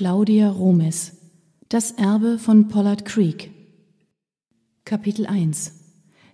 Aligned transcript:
Claudia 0.00 0.48
Romes 0.48 1.12
Das 1.68 1.90
Erbe 1.90 2.38
von 2.38 2.68
Pollard 2.68 3.04
Creek 3.04 3.50
Kapitel 4.86 5.26
1 5.26 5.74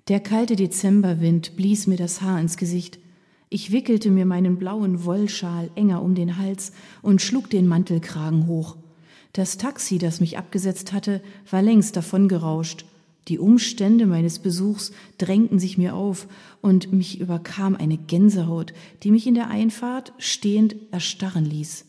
Der 0.06 0.20
kalte 0.20 0.54
Dezemberwind 0.54 1.56
blies 1.56 1.88
mir 1.88 1.96
das 1.96 2.22
Haar 2.22 2.40
ins 2.40 2.58
Gesicht. 2.58 3.00
Ich 3.48 3.72
wickelte 3.72 4.12
mir 4.12 4.24
meinen 4.24 4.58
blauen 4.58 5.04
Wollschal 5.04 5.68
enger 5.74 6.00
um 6.02 6.14
den 6.14 6.38
Hals 6.38 6.70
und 7.02 7.20
schlug 7.20 7.50
den 7.50 7.66
Mantelkragen 7.66 8.46
hoch. 8.46 8.76
Das 9.32 9.58
Taxi, 9.58 9.98
das 9.98 10.20
mich 10.20 10.38
abgesetzt 10.38 10.92
hatte, 10.92 11.20
war 11.50 11.60
längst 11.60 11.96
davongerauscht. 11.96 12.84
Die 13.26 13.40
Umstände 13.40 14.06
meines 14.06 14.38
Besuchs 14.38 14.92
drängten 15.18 15.58
sich 15.58 15.76
mir 15.76 15.96
auf 15.96 16.28
und 16.60 16.92
mich 16.92 17.18
überkam 17.18 17.74
eine 17.74 17.96
Gänsehaut, 17.96 18.74
die 19.02 19.10
mich 19.10 19.26
in 19.26 19.34
der 19.34 19.48
Einfahrt 19.48 20.12
stehend 20.18 20.76
erstarren 20.92 21.44
ließ. 21.44 21.84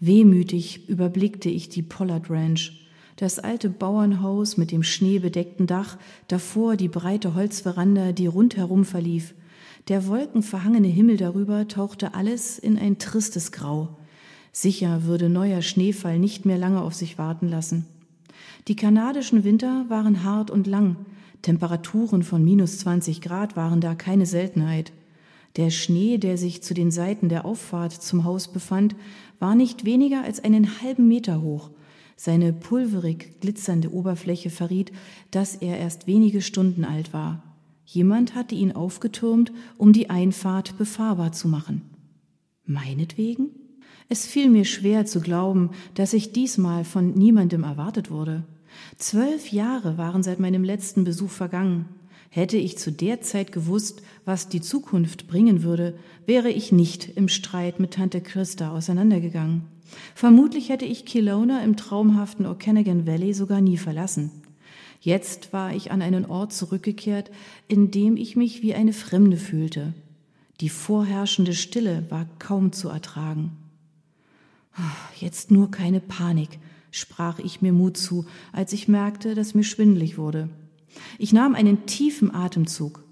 Wehmütig 0.00 0.88
überblickte 0.88 1.48
ich 1.48 1.68
die 1.68 1.82
Pollard 1.82 2.30
Ranch, 2.30 2.86
das 3.16 3.40
alte 3.40 3.68
Bauernhaus 3.68 4.56
mit 4.56 4.70
dem 4.70 4.84
schneebedeckten 4.84 5.66
Dach, 5.66 5.98
davor 6.28 6.76
die 6.76 6.88
breite 6.88 7.34
Holzveranda, 7.34 8.12
die 8.12 8.26
rundherum 8.26 8.84
verlief. 8.84 9.34
Der 9.88 10.06
wolkenverhangene 10.06 10.88
Himmel 10.88 11.16
darüber 11.16 11.66
tauchte 11.66 12.14
alles 12.14 12.58
in 12.58 12.78
ein 12.78 12.98
tristes 12.98 13.50
Grau. 13.50 13.96
Sicher 14.52 15.04
würde 15.04 15.28
neuer 15.28 15.62
Schneefall 15.62 16.18
nicht 16.18 16.46
mehr 16.46 16.58
lange 16.58 16.80
auf 16.82 16.94
sich 16.94 17.18
warten 17.18 17.48
lassen. 17.48 17.86
Die 18.68 18.76
kanadischen 18.76 19.44
Winter 19.44 19.86
waren 19.88 20.22
hart 20.22 20.50
und 20.50 20.66
lang. 20.66 20.96
Temperaturen 21.42 22.22
von 22.22 22.44
minus 22.44 22.78
20 22.78 23.20
Grad 23.20 23.56
waren 23.56 23.80
da 23.80 23.94
keine 23.94 24.26
Seltenheit. 24.26 24.92
Der 25.56 25.70
Schnee, 25.70 26.18
der 26.18 26.38
sich 26.38 26.62
zu 26.62 26.74
den 26.74 26.90
Seiten 26.90 27.28
der 27.28 27.44
Auffahrt 27.44 27.92
zum 27.92 28.24
Haus 28.24 28.48
befand, 28.48 28.94
war 29.38 29.54
nicht 29.54 29.84
weniger 29.84 30.22
als 30.22 30.42
einen 30.42 30.80
halben 30.82 31.08
Meter 31.08 31.42
hoch. 31.42 31.70
Seine 32.16 32.52
pulverig 32.52 33.40
glitzernde 33.40 33.92
Oberfläche 33.92 34.50
verriet, 34.50 34.92
dass 35.30 35.54
er 35.54 35.78
erst 35.78 36.06
wenige 36.06 36.42
Stunden 36.42 36.84
alt 36.84 37.12
war. 37.12 37.42
Jemand 37.84 38.34
hatte 38.34 38.54
ihn 38.54 38.72
aufgetürmt, 38.72 39.52
um 39.76 39.92
die 39.92 40.10
Einfahrt 40.10 40.76
befahrbar 40.76 41.32
zu 41.32 41.48
machen. 41.48 41.82
Meinetwegen? 42.64 43.50
Es 44.08 44.26
fiel 44.26 44.50
mir 44.50 44.64
schwer 44.64 45.06
zu 45.06 45.20
glauben, 45.20 45.70
dass 45.94 46.12
ich 46.12 46.32
diesmal 46.32 46.84
von 46.84 47.14
niemandem 47.14 47.62
erwartet 47.62 48.10
wurde. 48.10 48.44
Zwölf 48.96 49.52
Jahre 49.52 49.96
waren 49.96 50.22
seit 50.22 50.40
meinem 50.40 50.64
letzten 50.64 51.04
Besuch 51.04 51.30
vergangen. 51.30 51.86
Hätte 52.30 52.56
ich 52.56 52.78
zu 52.78 52.92
der 52.92 53.20
Zeit 53.22 53.52
gewusst, 53.52 54.02
was 54.24 54.48
die 54.48 54.60
Zukunft 54.60 55.28
bringen 55.28 55.62
würde, 55.62 55.98
wäre 56.26 56.50
ich 56.50 56.72
nicht 56.72 57.16
im 57.16 57.28
Streit 57.28 57.80
mit 57.80 57.94
Tante 57.94 58.20
Christa 58.20 58.70
auseinandergegangen. 58.72 59.62
Vermutlich 60.14 60.68
hätte 60.68 60.84
ich 60.84 61.06
Kelowna 61.06 61.64
im 61.64 61.76
traumhaften 61.76 62.44
Okanagan 62.44 63.06
Valley 63.06 63.32
sogar 63.32 63.60
nie 63.60 63.78
verlassen. 63.78 64.30
Jetzt 65.00 65.52
war 65.52 65.74
ich 65.74 65.90
an 65.90 66.02
einen 66.02 66.26
Ort 66.26 66.52
zurückgekehrt, 66.52 67.30
in 67.68 67.90
dem 67.90 68.16
ich 68.16 68.36
mich 68.36 68.62
wie 68.62 68.74
eine 68.74 68.92
Fremde 68.92 69.36
fühlte. 69.36 69.94
Die 70.60 70.68
vorherrschende 70.68 71.54
Stille 71.54 72.04
war 72.10 72.26
kaum 72.38 72.72
zu 72.72 72.88
ertragen. 72.88 73.52
Jetzt 75.16 75.50
nur 75.50 75.70
keine 75.70 76.00
Panik, 76.00 76.58
sprach 76.90 77.38
ich 77.38 77.62
mir 77.62 77.72
Mut 77.72 77.96
zu, 77.96 78.26
als 78.52 78.72
ich 78.72 78.88
merkte, 78.88 79.34
dass 79.34 79.54
mir 79.54 79.64
schwindlig 79.64 80.18
wurde. 80.18 80.48
Ich 81.18 81.32
nahm 81.32 81.54
einen 81.54 81.86
tiefen 81.86 82.34
Atemzug. 82.34 83.04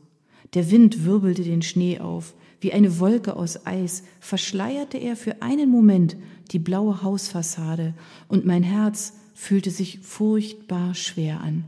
Der 0.54 0.70
Wind 0.70 1.04
wirbelte 1.04 1.42
den 1.42 1.62
Schnee 1.62 1.98
auf. 1.98 2.34
Wie 2.60 2.72
eine 2.72 2.98
Wolke 2.98 3.36
aus 3.36 3.66
Eis 3.66 4.02
verschleierte 4.20 4.98
er 4.98 5.16
für 5.16 5.42
einen 5.42 5.70
Moment 5.70 6.16
die 6.52 6.58
blaue 6.58 7.02
Hausfassade, 7.02 7.94
und 8.28 8.46
mein 8.46 8.62
Herz 8.62 9.14
fühlte 9.34 9.70
sich 9.70 9.98
furchtbar 10.00 10.94
schwer 10.94 11.40
an. 11.40 11.64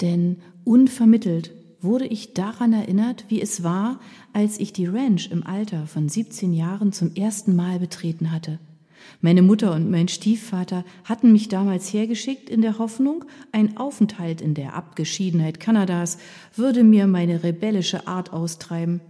Denn 0.00 0.38
unvermittelt 0.64 1.52
wurde 1.80 2.06
ich 2.06 2.34
daran 2.34 2.72
erinnert, 2.72 3.24
wie 3.28 3.40
es 3.40 3.62
war, 3.62 4.00
als 4.32 4.58
ich 4.58 4.72
die 4.72 4.86
Ranch 4.86 5.30
im 5.30 5.46
Alter 5.46 5.86
von 5.86 6.08
17 6.08 6.52
Jahren 6.52 6.92
zum 6.92 7.14
ersten 7.14 7.56
Mal 7.56 7.78
betreten 7.78 8.32
hatte. 8.32 8.58
Meine 9.20 9.42
Mutter 9.42 9.74
und 9.74 9.90
mein 9.90 10.08
Stiefvater 10.08 10.84
hatten 11.04 11.32
mich 11.32 11.48
damals 11.48 11.92
hergeschickt 11.92 12.50
in 12.50 12.62
der 12.62 12.78
Hoffnung, 12.78 13.24
ein 13.52 13.76
Aufenthalt 13.76 14.40
in 14.40 14.54
der 14.54 14.74
Abgeschiedenheit 14.74 15.60
Kanadas 15.60 16.18
würde 16.54 16.84
mir 16.84 17.06
meine 17.06 17.42
rebellische 17.42 18.06
Art 18.06 18.32
austreiben. 18.32 19.00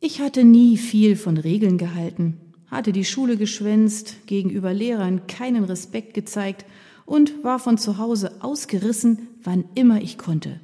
Ich 0.00 0.20
hatte 0.20 0.44
nie 0.44 0.76
viel 0.76 1.16
von 1.16 1.36
Regeln 1.36 1.76
gehalten, 1.76 2.38
hatte 2.68 2.92
die 2.92 3.04
Schule 3.04 3.36
geschwänzt, 3.36 4.26
gegenüber 4.26 4.72
Lehrern 4.72 5.26
keinen 5.26 5.64
Respekt 5.64 6.14
gezeigt 6.14 6.64
und 7.04 7.44
war 7.44 7.58
von 7.58 7.76
zu 7.76 7.98
Hause 7.98 8.36
ausgerissen, 8.40 9.28
wann 9.42 9.64
immer 9.74 10.00
ich 10.00 10.16
konnte. 10.16 10.60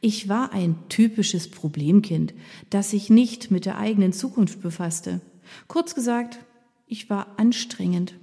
Ich 0.00 0.28
war 0.28 0.52
ein 0.52 0.76
typisches 0.88 1.50
Problemkind, 1.50 2.32
das 2.70 2.90
sich 2.90 3.10
nicht 3.10 3.50
mit 3.50 3.66
der 3.66 3.78
eigenen 3.78 4.12
Zukunft 4.12 4.62
befasste. 4.62 5.20
Kurz 5.66 5.94
gesagt, 5.94 6.38
ich 6.88 7.10
war 7.10 7.26
anstrengend. 7.36 8.14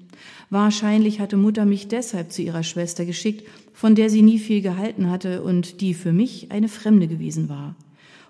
Wahrscheinlich 0.50 1.20
hatte 1.20 1.38
Mutter 1.38 1.66
mich 1.66 1.88
deshalb 1.88 2.32
zu 2.32 2.42
ihrer 2.42 2.64
Schwester 2.64 3.06
geschickt, 3.06 3.48
von 3.74 3.96
der 3.96 4.10
sie 4.10 4.22
nie 4.22 4.40
viel 4.40 4.62
gehalten 4.62 5.10
hatte 5.10 5.44
und 5.44 5.82
die 5.82 5.94
für 5.94 6.14
mich 6.14 6.52
eine 6.52 6.68
Fremde 6.68 7.08
gewesen 7.08 7.50
war. 7.50 7.76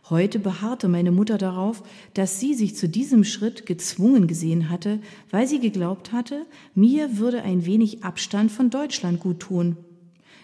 Heute 0.10 0.38
beharrte 0.38 0.88
meine 0.88 1.12
Mutter 1.12 1.38
darauf, 1.38 1.82
dass 2.14 2.40
sie 2.40 2.54
sich 2.54 2.76
zu 2.76 2.88
diesem 2.88 3.24
Schritt 3.24 3.66
gezwungen 3.66 4.28
gesehen 4.28 4.70
hatte, 4.70 5.00
weil 5.32 5.48
sie 5.48 5.60
geglaubt 5.60 6.12
hatte, 6.12 6.46
mir 6.76 7.18
würde 7.18 7.42
ein 7.42 7.66
wenig 7.66 8.04
Abstand 8.04 8.52
von 8.52 8.70
Deutschland 8.70 9.20
gut 9.20 9.40
tun. 9.40 9.78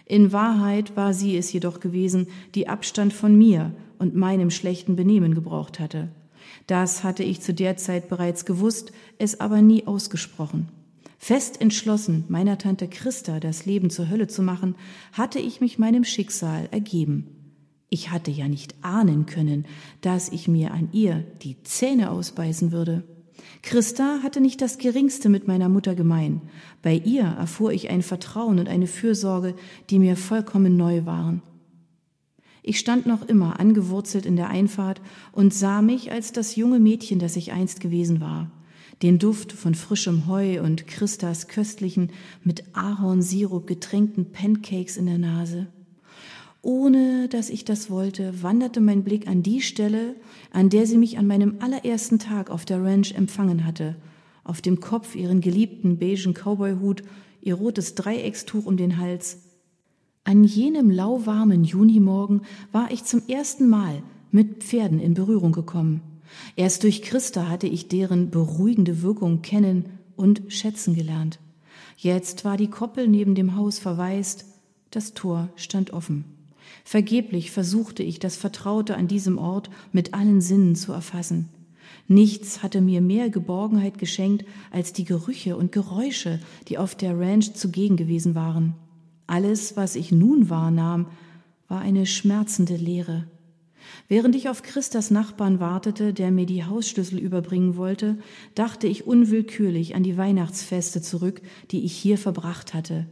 In 0.04 0.32
Wahrheit 0.32 0.96
war 0.96 1.14
sie 1.14 1.36
es 1.36 1.52
jedoch 1.52 1.78
gewesen, 1.78 2.26
die 2.56 2.68
Abstand 2.68 3.12
von 3.12 3.36
mir 3.38 3.72
und 3.98 4.16
meinem 4.16 4.50
schlechten 4.50 4.96
Benehmen 4.96 5.34
gebraucht 5.34 5.78
hatte. 5.78 6.08
Das 6.66 7.04
hatte 7.04 7.22
ich 7.22 7.40
zu 7.40 7.52
der 7.54 7.76
Zeit 7.76 8.08
bereits 8.08 8.44
gewusst, 8.44 8.92
es 9.18 9.40
aber 9.40 9.62
nie 9.62 9.86
ausgesprochen. 9.86 10.68
Fest 11.18 11.60
entschlossen, 11.60 12.24
meiner 12.28 12.58
Tante 12.58 12.88
Christa 12.88 13.38
das 13.38 13.64
Leben 13.64 13.90
zur 13.90 14.10
Hölle 14.10 14.26
zu 14.26 14.42
machen, 14.42 14.74
hatte 15.12 15.38
ich 15.38 15.60
mich 15.60 15.78
meinem 15.78 16.04
Schicksal 16.04 16.68
ergeben. 16.72 17.42
Ich 17.90 18.10
hatte 18.10 18.30
ja 18.30 18.48
nicht 18.48 18.74
ahnen 18.82 19.26
können, 19.26 19.66
dass 20.00 20.30
ich 20.30 20.48
mir 20.48 20.72
an 20.72 20.88
ihr 20.92 21.24
die 21.42 21.62
Zähne 21.62 22.10
ausbeißen 22.10 22.72
würde. 22.72 23.04
Christa 23.62 24.20
hatte 24.22 24.40
nicht 24.40 24.60
das 24.60 24.78
geringste 24.78 25.28
mit 25.28 25.46
meiner 25.46 25.68
Mutter 25.68 25.94
gemein. 25.94 26.40
Bei 26.82 26.94
ihr 26.94 27.22
erfuhr 27.24 27.72
ich 27.72 27.90
ein 27.90 28.02
Vertrauen 28.02 28.58
und 28.58 28.68
eine 28.68 28.86
Fürsorge, 28.86 29.54
die 29.90 29.98
mir 29.98 30.16
vollkommen 30.16 30.76
neu 30.76 31.06
waren. 31.06 31.42
Ich 32.62 32.78
stand 32.78 33.06
noch 33.06 33.28
immer 33.28 33.58
angewurzelt 33.58 34.24
in 34.24 34.36
der 34.36 34.48
Einfahrt 34.48 35.00
und 35.32 35.52
sah 35.52 35.82
mich 35.82 36.12
als 36.12 36.32
das 36.32 36.54
junge 36.54 36.78
Mädchen, 36.78 37.18
das 37.18 37.34
ich 37.36 37.52
einst 37.52 37.80
gewesen 37.80 38.20
war. 38.20 38.50
Den 39.02 39.18
Duft 39.18 39.50
von 39.50 39.74
frischem 39.74 40.28
Heu 40.28 40.62
und 40.62 40.86
Christas 40.86 41.48
köstlichen, 41.48 42.10
mit 42.44 42.62
Ahornsirup 42.72 43.66
getränkten 43.66 44.30
Pancakes 44.30 44.96
in 44.96 45.06
der 45.06 45.18
Nase. 45.18 45.66
Ohne 46.62 47.28
dass 47.28 47.50
ich 47.50 47.64
das 47.64 47.90
wollte, 47.90 48.44
wanderte 48.44 48.80
mein 48.80 49.02
Blick 49.02 49.26
an 49.26 49.42
die 49.42 49.60
Stelle, 49.60 50.14
an 50.52 50.70
der 50.70 50.86
sie 50.86 50.98
mich 50.98 51.18
an 51.18 51.26
meinem 51.26 51.56
allerersten 51.58 52.20
Tag 52.20 52.48
auf 52.48 52.64
der 52.64 52.84
Ranch 52.84 53.12
empfangen 53.12 53.66
hatte. 53.66 53.96
Auf 54.44 54.60
dem 54.60 54.78
Kopf 54.78 55.16
ihren 55.16 55.40
geliebten 55.40 55.98
beigen 55.98 56.34
Cowboyhut, 56.34 57.02
ihr 57.40 57.56
rotes 57.56 57.96
Dreieckstuch 57.96 58.66
um 58.66 58.76
den 58.76 58.98
Hals, 58.98 59.40
an 60.24 60.44
jenem 60.44 60.90
lauwarmen 60.90 61.64
Junimorgen 61.64 62.42
war 62.70 62.90
ich 62.90 63.04
zum 63.04 63.22
ersten 63.28 63.68
Mal 63.68 64.02
mit 64.30 64.62
Pferden 64.62 65.00
in 65.00 65.14
Berührung 65.14 65.52
gekommen. 65.52 66.00
Erst 66.56 66.84
durch 66.84 67.02
Christa 67.02 67.48
hatte 67.48 67.66
ich 67.66 67.88
deren 67.88 68.30
beruhigende 68.30 69.02
Wirkung 69.02 69.42
kennen 69.42 69.86
und 70.16 70.42
schätzen 70.48 70.94
gelernt. 70.94 71.38
Jetzt 71.96 72.44
war 72.44 72.56
die 72.56 72.70
Koppel 72.70 73.08
neben 73.08 73.34
dem 73.34 73.56
Haus 73.56 73.78
verwaist, 73.78 74.46
das 74.90 75.12
Tor 75.14 75.50
stand 75.56 75.92
offen. 75.92 76.24
Vergeblich 76.84 77.50
versuchte 77.50 78.02
ich, 78.02 78.18
das 78.18 78.36
Vertraute 78.36 78.96
an 78.96 79.08
diesem 79.08 79.38
Ort 79.38 79.70
mit 79.92 80.14
allen 80.14 80.40
Sinnen 80.40 80.74
zu 80.74 80.92
erfassen. 80.92 81.48
Nichts 82.08 82.62
hatte 82.62 82.80
mir 82.80 83.00
mehr 83.00 83.28
Geborgenheit 83.28 83.98
geschenkt 83.98 84.44
als 84.70 84.92
die 84.92 85.04
Gerüche 85.04 85.56
und 85.56 85.72
Geräusche, 85.72 86.40
die 86.68 86.78
auf 86.78 86.94
der 86.94 87.18
Ranch 87.18 87.54
zugegen 87.54 87.96
gewesen 87.96 88.34
waren. 88.34 88.74
Alles, 89.26 89.76
was 89.76 89.96
ich 89.96 90.12
nun 90.12 90.50
wahrnahm, 90.50 91.06
war 91.68 91.80
eine 91.80 92.06
schmerzende 92.06 92.76
Leere. 92.76 93.26
Während 94.08 94.36
ich 94.36 94.48
auf 94.48 94.62
Christas 94.62 95.10
Nachbarn 95.10 95.58
wartete, 95.60 96.12
der 96.12 96.30
mir 96.30 96.46
die 96.46 96.64
Hausschlüssel 96.64 97.18
überbringen 97.18 97.76
wollte, 97.76 98.18
dachte 98.54 98.86
ich 98.86 99.06
unwillkürlich 99.06 99.94
an 99.94 100.02
die 100.02 100.16
Weihnachtsfeste 100.16 101.02
zurück, 101.02 101.40
die 101.70 101.84
ich 101.84 101.94
hier 101.94 102.18
verbracht 102.18 102.74
hatte. 102.74 103.06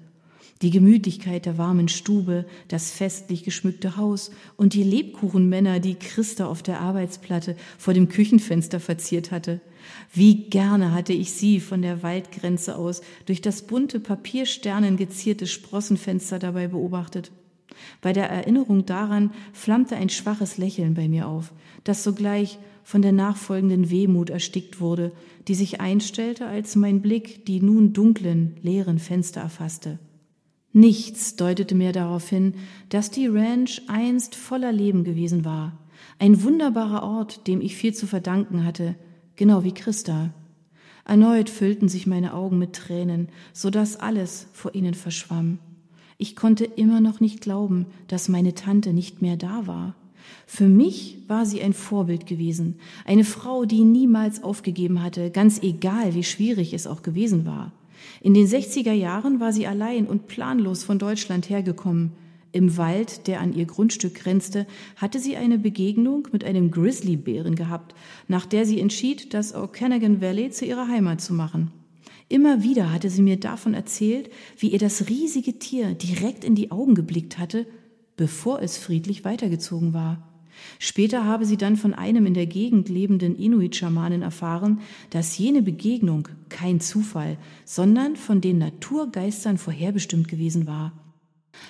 Die 0.62 0.70
Gemütlichkeit 0.70 1.46
der 1.46 1.56
warmen 1.56 1.88
Stube, 1.88 2.44
das 2.68 2.90
festlich 2.90 3.44
geschmückte 3.44 3.96
Haus 3.96 4.30
und 4.56 4.74
die 4.74 4.82
Lebkuchenmänner, 4.82 5.80
die 5.80 5.94
Christa 5.94 6.46
auf 6.46 6.62
der 6.62 6.80
Arbeitsplatte 6.80 7.56
vor 7.78 7.94
dem 7.94 8.08
Küchenfenster 8.08 8.80
verziert 8.80 9.30
hatte– 9.30 9.60
Wie 10.12 10.48
gerne 10.48 10.92
hatte 10.92 11.12
ich 11.12 11.32
sie 11.32 11.60
von 11.60 11.82
der 11.82 12.02
Waldgrenze 12.02 12.76
aus 12.76 13.02
durch 13.26 13.40
das 13.40 13.62
bunte 13.62 14.00
Papiersternen 14.00 14.96
gezierte 14.96 15.46
Sprossenfenster 15.46 16.38
dabei 16.38 16.68
beobachtet. 16.68 17.30
Bei 18.00 18.12
der 18.12 18.28
Erinnerung 18.28 18.86
daran 18.86 19.32
flammte 19.52 19.96
ein 19.96 20.08
schwaches 20.08 20.58
Lächeln 20.58 20.94
bei 20.94 21.08
mir 21.08 21.28
auf, 21.28 21.52
das 21.84 22.04
sogleich 22.04 22.58
von 22.82 23.02
der 23.02 23.12
nachfolgenden 23.12 23.90
Wehmut 23.90 24.30
erstickt 24.30 24.80
wurde, 24.80 25.12
die 25.48 25.54
sich 25.54 25.80
einstellte, 25.80 26.46
als 26.46 26.76
mein 26.76 27.00
Blick 27.00 27.46
die 27.46 27.60
nun 27.60 27.92
dunklen, 27.92 28.56
leeren 28.62 28.98
Fenster 28.98 29.40
erfasste. 29.40 29.98
Nichts 30.72 31.36
deutete 31.36 31.74
mir 31.74 31.92
darauf 31.92 32.28
hin, 32.28 32.54
dass 32.88 33.10
die 33.10 33.26
Ranch 33.26 33.82
einst 33.88 34.34
voller 34.34 34.72
Leben 34.72 35.04
gewesen 35.04 35.44
war, 35.44 35.78
ein 36.18 36.42
wunderbarer 36.42 37.02
Ort, 37.02 37.46
dem 37.46 37.60
ich 37.60 37.76
viel 37.76 37.94
zu 37.94 38.06
verdanken 38.06 38.64
hatte, 38.64 38.94
genau 39.40 39.64
wie 39.64 39.72
Christa. 39.72 40.34
Erneut 41.06 41.48
füllten 41.48 41.88
sich 41.88 42.06
meine 42.06 42.34
Augen 42.34 42.58
mit 42.58 42.74
Tränen, 42.74 43.30
so 43.54 43.70
dass 43.70 43.98
alles 43.98 44.48
vor 44.52 44.74
ihnen 44.74 44.92
verschwamm. 44.92 45.58
Ich 46.18 46.36
konnte 46.36 46.66
immer 46.66 47.00
noch 47.00 47.20
nicht 47.20 47.40
glauben, 47.40 47.86
dass 48.06 48.28
meine 48.28 48.54
Tante 48.54 48.92
nicht 48.92 49.22
mehr 49.22 49.38
da 49.38 49.66
war. 49.66 49.94
Für 50.46 50.68
mich 50.68 51.24
war 51.26 51.46
sie 51.46 51.62
ein 51.62 51.72
Vorbild 51.72 52.26
gewesen, 52.26 52.80
eine 53.06 53.24
Frau, 53.24 53.64
die 53.64 53.82
niemals 53.82 54.42
aufgegeben 54.42 55.02
hatte, 55.02 55.30
ganz 55.30 55.62
egal, 55.62 56.14
wie 56.14 56.22
schwierig 56.22 56.74
es 56.74 56.86
auch 56.86 57.00
gewesen 57.00 57.46
war. 57.46 57.72
In 58.20 58.34
den 58.34 58.46
60er 58.46 58.92
Jahren 58.92 59.40
war 59.40 59.54
sie 59.54 59.66
allein 59.66 60.06
und 60.06 60.26
planlos 60.26 60.84
von 60.84 60.98
Deutschland 60.98 61.48
hergekommen. 61.48 62.12
Im 62.52 62.76
Wald, 62.76 63.28
der 63.28 63.40
an 63.40 63.52
ihr 63.52 63.64
Grundstück 63.64 64.14
grenzte, 64.16 64.66
hatte 64.96 65.20
sie 65.20 65.36
eine 65.36 65.58
Begegnung 65.58 66.26
mit 66.32 66.44
einem 66.44 66.70
Grizzlybären 66.70 67.54
gehabt, 67.54 67.94
nach 68.26 68.44
der 68.44 68.66
sie 68.66 68.80
entschied, 68.80 69.34
das 69.34 69.54
Okanagan 69.54 70.20
Valley 70.20 70.50
zu 70.50 70.64
ihrer 70.64 70.88
Heimat 70.88 71.20
zu 71.20 71.32
machen. 71.32 71.70
Immer 72.28 72.62
wieder 72.62 72.92
hatte 72.92 73.10
sie 73.10 73.22
mir 73.22 73.38
davon 73.38 73.74
erzählt, 73.74 74.30
wie 74.58 74.68
ihr 74.68 74.78
das 74.78 75.08
riesige 75.08 75.58
Tier 75.58 75.94
direkt 75.94 76.44
in 76.44 76.54
die 76.54 76.70
Augen 76.70 76.94
geblickt 76.94 77.38
hatte, 77.38 77.66
bevor 78.16 78.62
es 78.62 78.78
friedlich 78.78 79.24
weitergezogen 79.24 79.94
war. 79.94 80.26
Später 80.78 81.24
habe 81.24 81.46
sie 81.46 81.56
dann 81.56 81.76
von 81.76 81.94
einem 81.94 82.26
in 82.26 82.34
der 82.34 82.46
Gegend 82.46 82.88
lebenden 82.88 83.36
Inuit-Schamanen 83.36 84.22
erfahren, 84.22 84.80
dass 85.10 85.38
jene 85.38 85.62
Begegnung 85.62 86.28
kein 86.48 86.80
Zufall, 86.80 87.38
sondern 87.64 88.16
von 88.16 88.40
den 88.40 88.58
Naturgeistern 88.58 89.56
vorherbestimmt 89.56 90.28
gewesen 90.28 90.66
war. 90.66 90.92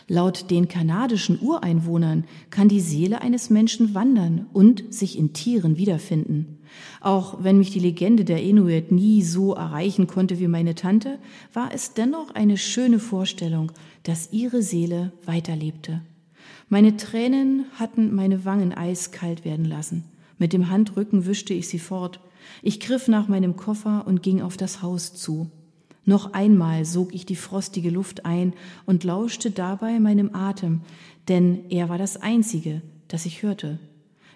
Laut 0.09 0.51
den 0.51 0.69
kanadischen 0.69 1.41
Ureinwohnern 1.41 2.25
kann 2.51 2.69
die 2.69 2.81
Seele 2.81 3.21
eines 3.21 3.51
Menschen 3.51 3.95
wandern 3.95 4.47
und 4.53 4.93
sich 4.93 5.19
in 5.19 5.33
Tieren 5.33 5.77
wiederfinden. 5.77 6.59
Auch 7.01 7.43
wenn 7.43 7.59
mich 7.59 7.71
die 7.71 7.81
Legende 7.81 8.25
der 8.25 8.43
Inuit 8.43 8.93
nie 8.93 9.23
so 9.23 9.55
erreichen 9.55 10.07
konnte 10.07 10.39
wie 10.39 10.49
meine 10.49 10.75
Tante, 10.75 11.19
war 11.53 11.73
es 11.73 11.95
dennoch 11.95 12.35
eine 12.35 12.57
schöne 12.57 12.99
Vorstellung, 12.99 13.73
dass 14.03 14.33
ihre 14.33 14.63
Seele 14.63 15.13
weiterlebte. 15.25 16.03
Meine 16.69 16.97
Tränen 16.97 17.65
hatten 17.75 18.15
meine 18.15 18.45
Wangen 18.45 18.73
eiskalt 18.73 19.45
werden 19.45 19.65
lassen. 19.65 20.05
Mit 20.39 20.53
dem 20.53 20.71
Handrücken 20.71 21.27
wischte 21.27 21.53
ich 21.53 21.69
sie 21.69 21.81
fort. 21.81 22.21
Ich 22.63 22.81
griff 22.81 23.09
nach 23.09 23.29
meinem 23.29 23.57
Koffer 23.57 24.07
und 24.07 24.23
ging 24.23 24.41
auf 24.41 24.57
das 24.57 24.81
Haus 24.81 25.15
zu. 25.15 25.51
Noch 26.11 26.33
einmal 26.33 26.85
sog 26.85 27.15
ich 27.15 27.25
die 27.25 27.37
frostige 27.37 27.89
Luft 27.89 28.27
ein 28.27 28.55
und 28.85 29.05
lauschte 29.05 29.53
dabei 29.53 30.01
meinem 30.01 30.35
Atem, 30.35 30.81
denn 31.29 31.71
er 31.71 31.89
war 31.89 31.99
das 31.99 32.17
einzige, 32.17 32.83
das 33.07 33.27
ich 33.27 33.45
hörte. 33.45 33.79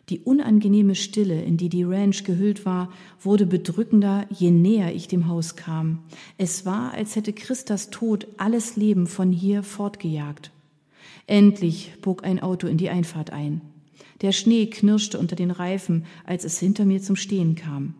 Die 0.09 0.21
unangenehme 0.21 0.94
Stille, 0.94 1.43
in 1.43 1.56
die 1.56 1.69
die 1.69 1.82
Ranch 1.82 2.23
gehüllt 2.23 2.65
war, 2.65 2.93
wurde 3.21 3.44
bedrückender, 3.44 4.25
je 4.31 4.53
näher 4.53 4.94
ich 4.94 5.09
dem 5.09 5.26
Haus 5.26 5.56
kam. 5.56 6.05
Es 6.38 6.65
war, 6.65 6.94
als 6.94 7.17
hätte 7.17 7.32
Christas 7.32 7.91
Tod 7.91 8.29
alles 8.37 8.76
Leben 8.76 9.09
von 9.09 9.32
hier 9.32 9.65
fortgejagt. 9.65 10.53
Endlich 11.26 11.91
bog 12.03 12.23
ein 12.23 12.38
Auto 12.38 12.69
in 12.69 12.79
die 12.79 12.91
Einfahrt 12.91 13.31
ein. 13.31 13.62
Der 14.21 14.31
Schnee 14.31 14.67
knirschte 14.67 15.19
unter 15.19 15.35
den 15.35 15.50
Reifen, 15.50 16.05
als 16.25 16.44
es 16.44 16.56
hinter 16.61 16.85
mir 16.85 17.03
zum 17.03 17.17
Stehen 17.17 17.56
kam. 17.56 17.94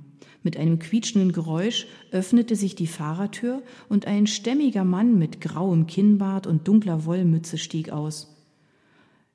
Mit 0.45 0.59
einem 0.59 0.79
quietschenden 0.79 1.33
Geräusch 1.33 1.87
öffnete 2.13 2.55
sich 2.55 2.75
die 2.75 2.87
Fahrertür 2.87 3.63
und 3.89 4.07
ein 4.07 4.27
stämmiger 4.27 4.85
Mann 4.85 5.19
mit 5.19 5.41
grauem 5.41 5.87
Kinnbart 5.87 6.47
und 6.47 6.69
dunkler 6.69 7.07
Wollmütze 7.07 7.57
stieg 7.57 7.91
aus. 7.91 8.31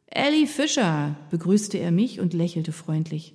Ellie 0.06 0.46
Fischer, 0.46 1.16
begrüßte 1.32 1.80
er 1.80 1.92
mich 1.92 2.20
und 2.20 2.34
lächelte 2.34 2.72
freundlich. 2.72 3.34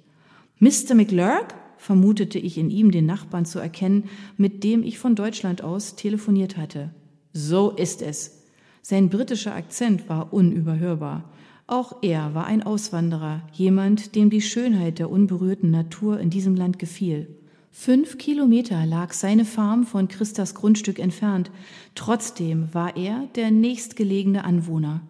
Mr. 0.61 0.95
McLurk? 0.95 1.55
vermutete 1.77 2.39
ich 2.39 2.57
in 2.57 2.71
ihm 2.71 2.93
den 2.93 3.07
Nachbarn 3.07 3.45
zu 3.45 3.59
erkennen, 3.59 4.05
mit 4.37 4.65
dem 4.65 4.85
ich 4.85 4.99
von 4.99 5.17
Deutschland 5.17 5.63
aus 5.63 5.97
telefoniert 5.97 6.57
hatte. 6.57 6.95
So 7.33 7.73
ist 7.73 8.01
es. 8.01 8.45
Sein 8.83 9.11
britischer 9.11 9.55
Akzent 9.55 10.09
war 10.09 10.33
unüberhörbar. 10.33 11.31
Auch 11.67 11.97
er 12.03 12.35
war 12.35 12.47
ein 12.47 12.63
Auswanderer, 12.63 13.43
jemand, 13.53 14.15
dem 14.15 14.31
die 14.31 14.41
Schönheit 14.41 15.01
der 15.01 15.11
unberührten 15.11 15.71
Natur 15.73 16.21
in 16.21 16.31
diesem 16.31 16.55
Land 16.55 16.79
gefiel. 16.79 17.37
Fünf 17.77 18.19
Kilometer 18.19 18.87
lag 18.87 19.13
seine 19.13 19.45
Farm 19.45 19.85
von 19.85 20.07
Christas 20.07 20.55
Grundstück 20.55 21.01
entfernt. 21.01 21.51
Trotzdem 21.97 22.73
war 22.73 22.97
er 22.97 23.29
der 23.35 23.51
nächstgelegene 23.51 24.45
Anwohner. 24.45 25.01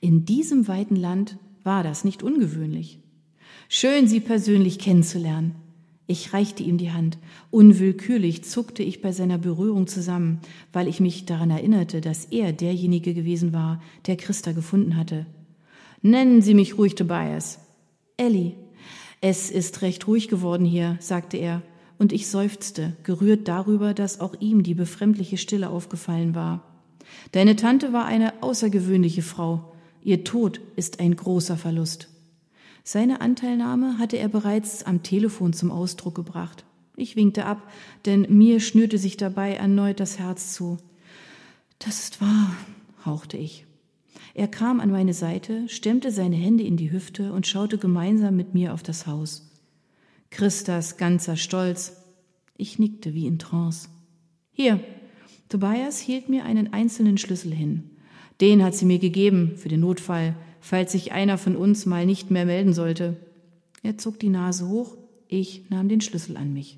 In 0.00 0.24
diesem 0.24 0.66
weiten 0.66 0.96
Land 0.96 1.36
war 1.62 1.82
das 1.82 2.04
nicht 2.04 2.22
ungewöhnlich. 2.22 3.00
Schön, 3.68 4.08
Sie 4.08 4.20
persönlich 4.20 4.78
kennenzulernen. 4.78 5.56
Ich 6.06 6.32
reichte 6.32 6.62
ihm 6.62 6.78
die 6.78 6.90
Hand. 6.90 7.18
Unwillkürlich 7.50 8.44
zuckte 8.44 8.82
ich 8.82 9.02
bei 9.02 9.12
seiner 9.12 9.36
Berührung 9.36 9.86
zusammen, 9.86 10.40
weil 10.72 10.88
ich 10.88 11.00
mich 11.00 11.26
daran 11.26 11.50
erinnerte, 11.50 12.00
dass 12.00 12.24
er 12.24 12.54
derjenige 12.54 13.12
gewesen 13.12 13.52
war, 13.52 13.82
der 14.06 14.16
Christa 14.16 14.52
gefunden 14.52 14.96
hatte. 14.96 15.26
Nennen 16.00 16.40
Sie 16.40 16.54
mich 16.54 16.78
ruhig 16.78 16.94
Tobias. 16.94 17.60
Ellie. 18.16 18.54
Es 19.20 19.50
ist 19.50 19.82
recht 19.82 20.08
ruhig 20.08 20.28
geworden 20.28 20.64
hier, 20.64 20.96
sagte 20.98 21.36
er 21.36 21.60
und 21.98 22.12
ich 22.12 22.28
seufzte, 22.28 22.96
gerührt 23.02 23.48
darüber, 23.48 23.94
dass 23.94 24.20
auch 24.20 24.34
ihm 24.40 24.62
die 24.62 24.74
befremdliche 24.74 25.38
Stille 25.38 25.70
aufgefallen 25.70 26.34
war. 26.34 26.62
Deine 27.32 27.56
Tante 27.56 27.92
war 27.92 28.04
eine 28.04 28.42
außergewöhnliche 28.42 29.22
Frau. 29.22 29.72
Ihr 30.02 30.24
Tod 30.24 30.60
ist 30.76 31.00
ein 31.00 31.16
großer 31.16 31.56
Verlust. 31.56 32.08
Seine 32.84 33.20
Anteilnahme 33.20 33.98
hatte 33.98 34.16
er 34.16 34.28
bereits 34.28 34.84
am 34.84 35.02
Telefon 35.02 35.52
zum 35.52 35.72
Ausdruck 35.72 36.14
gebracht. 36.14 36.64
Ich 36.96 37.16
winkte 37.16 37.44
ab, 37.44 37.70
denn 38.04 38.26
mir 38.30 38.60
schnürte 38.60 38.98
sich 38.98 39.16
dabei 39.16 39.54
erneut 39.54 40.00
das 40.00 40.18
Herz 40.18 40.54
zu. 40.54 40.78
Das 41.78 42.00
ist 42.00 42.20
wahr, 42.20 42.56
hauchte 43.04 43.36
ich. 43.36 43.66
Er 44.34 44.48
kam 44.48 44.80
an 44.80 44.90
meine 44.90 45.14
Seite, 45.14 45.68
stemmte 45.68 46.10
seine 46.10 46.36
Hände 46.36 46.62
in 46.62 46.76
die 46.76 46.92
Hüfte 46.92 47.32
und 47.32 47.46
schaute 47.46 47.78
gemeinsam 47.78 48.36
mit 48.36 48.54
mir 48.54 48.72
auf 48.72 48.82
das 48.82 49.06
Haus. 49.06 49.50
Christas 50.36 50.98
ganzer 50.98 51.38
Stolz. 51.38 51.96
Ich 52.58 52.78
nickte 52.78 53.14
wie 53.14 53.26
in 53.26 53.38
Trance. 53.38 53.88
Hier, 54.52 54.80
Tobias 55.48 55.98
hielt 55.98 56.28
mir 56.28 56.44
einen 56.44 56.74
einzelnen 56.74 57.16
Schlüssel 57.16 57.54
hin. 57.54 57.84
Den 58.42 58.62
hat 58.62 58.74
sie 58.74 58.84
mir 58.84 58.98
gegeben 58.98 59.54
für 59.56 59.70
den 59.70 59.80
Notfall, 59.80 60.36
falls 60.60 60.92
sich 60.92 61.12
einer 61.12 61.38
von 61.38 61.56
uns 61.56 61.86
mal 61.86 62.04
nicht 62.04 62.30
mehr 62.30 62.44
melden 62.44 62.74
sollte. 62.74 63.16
Er 63.82 63.96
zog 63.96 64.20
die 64.20 64.28
Nase 64.28 64.68
hoch, 64.68 64.98
ich 65.26 65.70
nahm 65.70 65.88
den 65.88 66.02
Schlüssel 66.02 66.36
an 66.36 66.52
mich. 66.52 66.76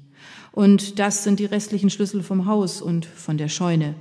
Und 0.52 1.00
das 1.00 1.24
sind 1.24 1.40
die 1.40 1.44
restlichen 1.44 1.90
Schlüssel 1.90 2.22
vom 2.22 2.46
Haus 2.46 2.80
und 2.80 3.06
von 3.06 3.38
der 3.38 3.48
Scheune. 3.48 3.96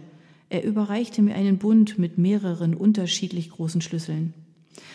Er 0.50 0.64
überreichte 0.64 1.24
mir 1.24 1.34
einen 1.34 1.58
Bund 1.58 1.98
mit 1.98 2.20
mehreren 2.20 2.76
unterschiedlich 2.76 3.50
großen 3.50 3.82
Schlüsseln. 3.82 4.36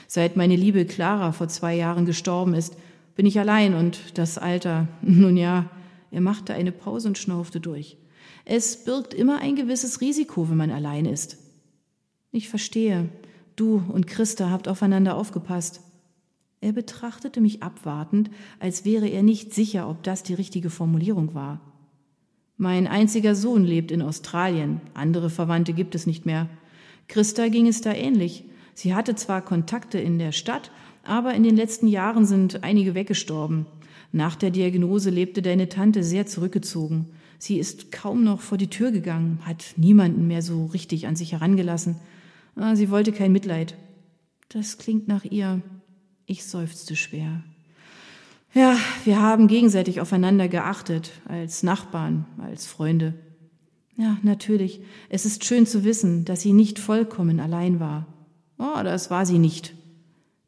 Seit 0.07 0.37
meine 0.37 0.55
liebe 0.55 0.85
Clara 0.85 1.33
vor 1.33 1.49
zwei 1.49 1.75
Jahren 1.75 2.07
gestorben 2.07 2.55
ist, 2.55 2.77
bin 3.15 3.27
ich 3.27 3.39
allein 3.39 3.75
und 3.75 4.19
das 4.19 4.39
Alter, 4.39 4.89
nun 5.03 5.37
ja, 5.37 5.71
er 6.11 6.21
machte 6.21 6.55
eine 6.55 6.73
Pause 6.73 7.09
und 7.09 7.19
schnaufte 7.19 7.61
durch. 7.61 7.97
Es 8.45 8.85
birgt 8.85 9.15
immer 9.15 9.39
ein 9.39 9.57
gewisses 9.57 10.01
Risiko, 10.01 10.51
wenn 10.51 10.57
man 10.57 10.71
allein 10.71 11.07
ist. 11.07 11.39
Ich 12.33 12.49
verstehe. 12.49 13.09
Du 13.57 13.83
und 13.93 14.07
Christa 14.07 14.51
habt 14.51 14.69
aufeinander 14.69 15.17
aufgepasst. 15.17 15.81
Er 16.61 16.73
betrachtete 16.73 17.41
mich 17.41 17.63
abwartend, 17.63 18.31
als 18.61 18.85
wäre 18.85 19.09
er 19.09 19.23
nicht 19.23 19.53
sicher, 19.53 19.89
ob 19.89 20.03
das 20.03 20.23
die 20.23 20.35
richtige 20.35 20.71
Formulierung 20.71 21.35
war. 21.35 21.61
Mein 22.57 22.87
einziger 22.87 23.35
Sohn 23.35 23.65
lebt 23.65 23.91
in 23.91 24.03
Australien, 24.03 24.81
andere 24.95 25.29
Verwandte 25.29 25.73
gibt 25.73 25.95
es 25.95 26.07
nicht 26.07 26.25
mehr. 26.25 26.49
Christa 27.09 27.49
ging 27.49 27.67
es 27.67 27.81
da 27.81 27.93
ähnlich. 27.93 28.45
Sie 28.75 28.95
hatte 28.95 29.15
zwar 29.17 29.43
Kontakte 29.43 29.99
in 29.99 30.19
der 30.19 30.33
Stadt, 30.33 30.71
aber 31.05 31.35
in 31.35 31.43
den 31.43 31.57
letzten 31.57 31.89
Jahren 31.89 32.27
sind 32.27 32.63
einige 32.65 32.95
weggestorben. 32.95 33.67
Nach 34.13 34.37
der 34.37 34.51
Diagnose 34.51 35.11
lebte 35.11 35.43
deine 35.43 35.69
Tante 35.69 36.03
sehr 36.03 36.27
zurückgezogen. 36.27 37.09
Sie 37.39 37.59
ist 37.59 37.91
kaum 37.91 38.23
noch 38.23 38.41
vor 38.41 38.59
die 38.59 38.71
Tür 38.71 38.93
gegangen, 38.93 39.41
hat 39.45 39.75
niemanden 39.77 40.29
mehr 40.29 40.43
so 40.43 40.67
richtig 40.67 41.07
an 41.07 41.17
sich 41.17 41.33
herangelassen. 41.33 41.97
Ah, 42.55 42.77
sie 42.77 42.91
wollte 42.91 43.13
kein 43.13 43.33
Mitleid. 43.33 43.75
Das 44.49 44.79
klingt 44.79 45.09
nach 45.09 45.25
ihr. 45.25 45.63
Ich 46.27 46.45
seufzte 46.45 46.95
schwer. 46.95 47.43
Ja, 48.55 48.77
wir 49.05 49.21
haben 49.21 49.49
gegenseitig 49.49 50.01
aufeinander 50.01 50.47
geachtet, 50.47 51.11
als 51.27 51.63
Nachbarn, 51.63 52.27
als 52.39 52.67
Freunde. 52.67 53.15
Ja, 53.97 54.19
natürlich, 54.23 54.81
es 55.09 55.25
ist 55.25 55.45
schön 55.45 55.67
zu 55.67 55.85
wissen, 55.85 56.27
dass 56.27 56.43
sie 56.43 56.53
nicht 56.53 56.79
vollkommen 56.79 57.41
allein 57.41 57.81
war. 57.81 58.07
Oh, 58.59 58.83
das 58.85 59.11
war 59.11 59.25
sie 59.25 59.39
nicht. 59.39 59.75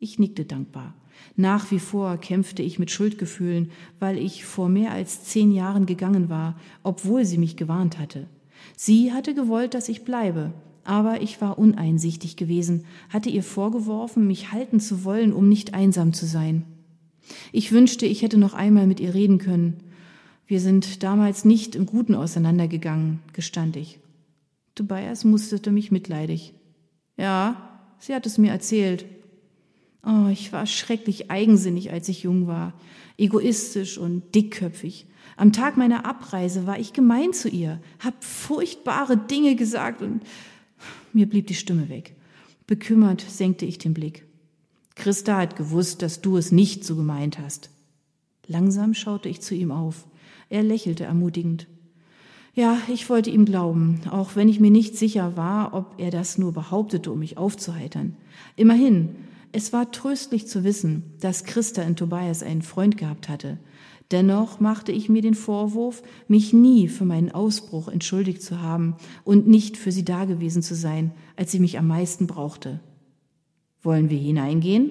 Ich 0.05 0.19
nickte 0.19 0.45
dankbar. 0.45 0.93
Nach 1.35 1.71
wie 1.71 1.79
vor 1.79 2.19
kämpfte 2.19 2.63
ich 2.63 2.79
mit 2.79 2.91
Schuldgefühlen, 2.91 3.71
weil 4.01 4.19
ich 4.19 4.45
vor 4.45 4.69
mehr 4.69 4.93
als 4.93 5.25
zehn 5.25 5.51
Jahren 5.51 5.87
gegangen 5.87 6.29
war, 6.29 6.61
obwohl 6.83 7.25
sie 7.25 7.39
mich 7.39 7.57
gewarnt 7.57 7.99
hatte. 7.99 8.27
Sie 8.77 9.15
hatte 9.15 9.35
gewollt, 9.35 9.73
dass 9.73 9.89
ich 9.89 10.05
bleibe, 10.05 10.53
aber 10.85 11.23
ich 11.23 11.41
war 11.41 11.59
uneinsichtig 11.59 12.37
gewesen, 12.37 12.85
hatte 13.09 13.31
ihr 13.31 13.43
vorgeworfen, 13.43 14.27
mich 14.27 14.53
halten 14.53 14.79
zu 14.79 15.05
wollen, 15.05 15.33
um 15.33 15.49
nicht 15.49 15.73
einsam 15.73 16.13
zu 16.13 16.27
sein. 16.27 16.67
Ich 17.51 17.73
wünschte, 17.73 18.05
ich 18.05 18.21
hätte 18.21 18.37
noch 18.37 18.53
einmal 18.53 18.87
mit 18.87 19.01
ihr 19.01 19.15
reden 19.15 19.39
können. 19.39 19.79
Wir 20.47 20.61
sind 20.61 21.03
damals 21.03 21.47
nicht 21.47 21.75
im 21.77 21.87
Guten 21.87 22.15
auseinandergegangen, 22.15 23.21
gestand 23.33 23.77
ich. 23.77 24.01
Tobias 24.75 25.25
musterte 25.25 25.73
mich 25.73 25.91
mitleidig. 25.91 26.53
Ja, 27.17 27.87
sie 27.99 28.15
hat 28.15 28.27
es 28.27 28.37
mir 28.37 28.51
erzählt. 28.51 29.07
Oh, 30.07 30.29
ich 30.29 30.53
war 30.53 30.67
schrecklich 30.67 31.31
eigensinnig, 31.31 31.93
als 31.93 32.09
ich 32.09 32.23
jung 32.23 32.47
war, 32.47 32.75
egoistisch 33.17 33.97
und 33.99 34.35
dickköpfig. 34.35 35.07
Am 35.37 35.53
Tag 35.53 35.77
meiner 35.77 36.05
Abreise 36.05 36.67
war 36.67 36.79
ich 36.79 36.93
gemein 36.93 37.33
zu 37.33 37.49
ihr, 37.49 37.81
hab 38.01 38.23
furchtbare 38.23 39.17
Dinge 39.17 39.57
gesagt 39.57 40.03
und 40.03 40.23
mir 41.13 41.29
blieb 41.29 41.47
die 41.47 41.55
Stimme 41.55 41.89
weg. 41.89 42.15
Bekümmert 42.67 43.21
senkte 43.21 43.67
ich 43.67 43.79
den 43.79 43.95
Blick. 43.95 44.27
Christa 44.95 45.39
hat 45.39 45.57
gewusst, 45.57 46.03
dass 46.03 46.21
du 46.21 46.37
es 46.37 46.53
nicht 46.53 46.85
so 46.85 46.97
gemeint 46.97 47.39
hast. 47.39 47.71
Langsam 48.47 48.95
schaute 48.95 49.29
ich 49.29 49.41
zu 49.41 49.55
ihm 49.55 49.71
auf. 49.71 50.07
Er 50.51 50.63
lächelte 50.63 51.05
ermutigend. 51.05 51.67
Ja, 52.55 52.79
ich 52.87 53.11
wollte 53.11 53.31
ihm 53.31 53.45
glauben, 53.47 54.01
auch 54.11 54.37
wenn 54.37 54.49
ich 54.49 54.61
mir 54.61 54.71
nicht 54.71 54.97
sicher 54.97 55.37
war, 55.37 55.75
ob 55.75 55.95
er 55.99 56.11
das 56.11 56.39
nur 56.39 56.53
behauptete, 56.53 57.11
um 57.11 57.19
mich 57.19 57.37
aufzuheitern. 57.37 58.17
Immerhin, 58.55 59.17
es 59.55 59.73
war 59.73 59.93
tröstlich 59.93 60.47
zu 60.47 60.65
wissen, 60.65 61.15
dass 61.21 61.45
Christa 61.45 61.83
in 61.83 61.97
Tobias 61.97 62.43
einen 62.43 62.63
Freund 62.63 62.97
gehabt 62.97 63.29
hatte, 63.29 63.59
Dennoch 64.11 64.61
machte 64.61 64.93
ich 64.93 65.09
mir 65.09 65.23
den 65.23 65.35
Vorwurf, 65.35 66.03
mich 66.29 66.53
nie 66.53 66.89
für 66.89 67.05
meinen 67.05 67.33
Ausbruch 67.33 67.89
entschuldigt 67.89 68.43
zu 68.43 68.61
haben 68.61 68.97
und 69.25 69.49
nicht 69.49 69.77
für 69.77 69.93
sie 69.93 70.05
dagewesen 70.05 70.63
zu 70.63 70.75
sein, 70.75 71.13
als 71.37 71.51
sie 71.51 71.59
mich 71.59 71.79
am 71.79 71.89
meisten 71.89 72.27
brauchte. 72.27 72.81
Wollen 73.83 74.11
wir 74.11 74.19
hineingehen? 74.19 74.91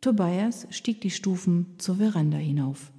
Tobias 0.00 0.66
stieg 0.70 1.00
die 1.00 1.10
Stufen 1.10 1.66
zur 1.78 1.96
Veranda 1.96 2.36
hinauf. 2.36 2.91